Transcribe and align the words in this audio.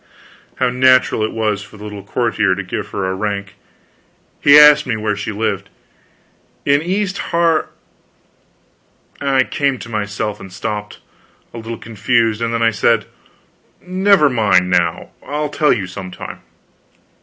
How 0.55 0.71
natural 0.71 1.21
it 1.23 1.31
was 1.31 1.61
for 1.61 1.77
the 1.77 1.83
little 1.83 2.01
courtier 2.01 2.55
to 2.55 2.63
give 2.63 2.87
her 2.87 3.05
a 3.05 3.13
rank. 3.13 3.53
He 4.39 4.57
asked 4.57 4.87
me 4.87 4.97
where 4.97 5.15
she 5.15 5.31
lived. 5.31 5.69
"In 6.65 6.81
East 6.81 7.19
Har" 7.19 7.69
I 9.21 9.43
came 9.43 9.77
to 9.77 9.89
myself 9.89 10.39
and 10.39 10.51
stopped, 10.51 11.01
a 11.53 11.57
little 11.59 11.77
confused; 11.77 12.41
then 12.41 12.63
I 12.63 12.71
said, 12.71 13.05
"Never 13.79 14.27
mind, 14.27 14.71
now; 14.71 15.11
I'll 15.23 15.49
tell 15.49 15.71
you 15.71 15.85
some 15.85 16.09
time." 16.09 16.41